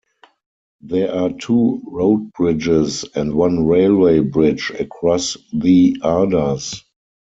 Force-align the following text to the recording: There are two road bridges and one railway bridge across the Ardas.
There 0.81 1.13
are 1.13 1.29
two 1.31 1.83
road 1.85 2.33
bridges 2.33 3.05
and 3.13 3.35
one 3.35 3.67
railway 3.67 4.21
bridge 4.21 4.71
across 4.71 5.37
the 5.53 5.97
Ardas. 6.01 6.81